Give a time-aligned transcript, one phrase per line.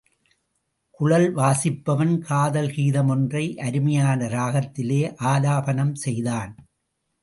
[0.99, 5.01] குழல் வாசிப்பவன் காதல் கீதம் ஒன்றை அருமையான ராகத்திலே
[5.25, 6.53] ஆலாபனம் செய்தான்.